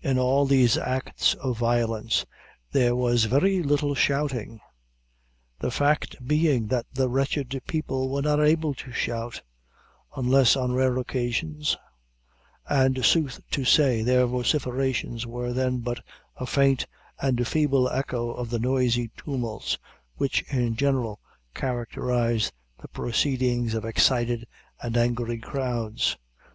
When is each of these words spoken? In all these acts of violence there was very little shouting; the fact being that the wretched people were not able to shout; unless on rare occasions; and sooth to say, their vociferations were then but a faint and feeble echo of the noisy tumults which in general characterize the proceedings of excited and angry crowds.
In 0.00 0.18
all 0.18 0.46
these 0.46 0.78
acts 0.78 1.34
of 1.34 1.58
violence 1.58 2.24
there 2.72 2.96
was 2.96 3.26
very 3.26 3.62
little 3.62 3.94
shouting; 3.94 4.58
the 5.58 5.70
fact 5.70 6.26
being 6.26 6.68
that 6.68 6.86
the 6.90 7.10
wretched 7.10 7.60
people 7.66 8.08
were 8.08 8.22
not 8.22 8.40
able 8.40 8.72
to 8.76 8.92
shout; 8.92 9.42
unless 10.16 10.56
on 10.56 10.72
rare 10.72 10.96
occasions; 10.96 11.76
and 12.66 13.04
sooth 13.04 13.38
to 13.50 13.66
say, 13.66 14.00
their 14.00 14.24
vociferations 14.24 15.26
were 15.26 15.52
then 15.52 15.80
but 15.80 16.02
a 16.36 16.46
faint 16.46 16.86
and 17.20 17.46
feeble 17.46 17.86
echo 17.90 18.30
of 18.30 18.48
the 18.48 18.58
noisy 18.58 19.10
tumults 19.18 19.76
which 20.16 20.40
in 20.50 20.76
general 20.76 21.20
characterize 21.54 22.50
the 22.80 22.88
proceedings 22.88 23.74
of 23.74 23.84
excited 23.84 24.46
and 24.82 24.96
angry 24.96 25.36
crowds. 25.38 26.16